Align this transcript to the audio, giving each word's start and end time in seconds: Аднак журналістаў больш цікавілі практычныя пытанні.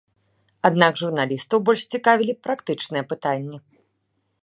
Аднак 0.69 0.97
журналістаў 1.01 1.57
больш 1.69 1.81
цікавілі 1.97 2.33
практычныя 2.49 3.03
пытанні. 3.13 3.57